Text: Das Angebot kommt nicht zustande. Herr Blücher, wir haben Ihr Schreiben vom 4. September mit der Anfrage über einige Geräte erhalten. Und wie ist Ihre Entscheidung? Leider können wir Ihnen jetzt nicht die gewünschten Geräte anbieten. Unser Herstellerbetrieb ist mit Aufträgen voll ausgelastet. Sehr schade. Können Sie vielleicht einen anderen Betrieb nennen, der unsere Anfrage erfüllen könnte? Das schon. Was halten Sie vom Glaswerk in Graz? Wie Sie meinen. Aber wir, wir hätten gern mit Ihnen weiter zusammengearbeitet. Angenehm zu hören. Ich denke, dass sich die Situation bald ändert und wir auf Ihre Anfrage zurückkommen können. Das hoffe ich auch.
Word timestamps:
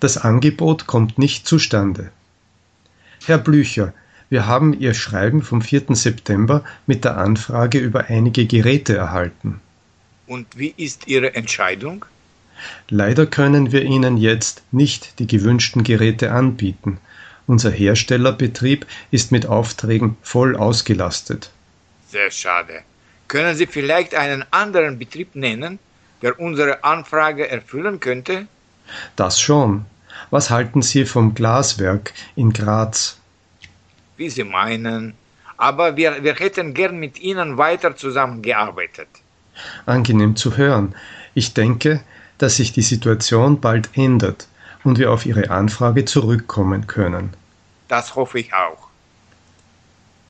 Das 0.00 0.18
Angebot 0.18 0.86
kommt 0.86 1.18
nicht 1.18 1.46
zustande. 1.46 2.10
Herr 3.24 3.38
Blücher, 3.38 3.94
wir 4.28 4.46
haben 4.46 4.78
Ihr 4.78 4.94
Schreiben 4.94 5.42
vom 5.42 5.62
4. 5.62 5.94
September 5.94 6.64
mit 6.86 7.04
der 7.04 7.16
Anfrage 7.16 7.78
über 7.78 8.06
einige 8.06 8.46
Geräte 8.46 8.96
erhalten. 8.96 9.60
Und 10.26 10.58
wie 10.58 10.74
ist 10.76 11.06
Ihre 11.06 11.34
Entscheidung? 11.34 12.04
Leider 12.88 13.26
können 13.26 13.72
wir 13.72 13.82
Ihnen 13.82 14.16
jetzt 14.16 14.62
nicht 14.72 15.18
die 15.18 15.26
gewünschten 15.26 15.84
Geräte 15.84 16.32
anbieten. 16.32 16.98
Unser 17.46 17.70
Herstellerbetrieb 17.70 18.86
ist 19.10 19.30
mit 19.30 19.46
Aufträgen 19.46 20.16
voll 20.22 20.56
ausgelastet. 20.56 21.50
Sehr 22.08 22.30
schade. 22.30 22.82
Können 23.28 23.56
Sie 23.56 23.66
vielleicht 23.66 24.14
einen 24.14 24.44
anderen 24.50 24.98
Betrieb 24.98 25.36
nennen, 25.36 25.78
der 26.22 26.40
unsere 26.40 26.82
Anfrage 26.82 27.48
erfüllen 27.48 28.00
könnte? 28.00 28.46
Das 29.16 29.40
schon. 29.40 29.84
Was 30.30 30.50
halten 30.50 30.82
Sie 30.82 31.04
vom 31.04 31.34
Glaswerk 31.34 32.12
in 32.34 32.52
Graz? 32.52 33.18
Wie 34.16 34.30
Sie 34.30 34.44
meinen. 34.44 35.14
Aber 35.56 35.96
wir, 35.96 36.22
wir 36.22 36.34
hätten 36.34 36.74
gern 36.74 36.98
mit 36.98 37.20
Ihnen 37.20 37.58
weiter 37.58 37.96
zusammengearbeitet. 37.96 39.08
Angenehm 39.86 40.36
zu 40.36 40.56
hören. 40.56 40.94
Ich 41.34 41.54
denke, 41.54 42.00
dass 42.38 42.56
sich 42.56 42.72
die 42.72 42.82
Situation 42.82 43.60
bald 43.60 43.90
ändert 43.94 44.48
und 44.84 44.98
wir 44.98 45.10
auf 45.10 45.26
Ihre 45.26 45.50
Anfrage 45.50 46.04
zurückkommen 46.04 46.86
können. 46.86 47.30
Das 47.88 48.14
hoffe 48.14 48.38
ich 48.38 48.52
auch. 48.52 48.88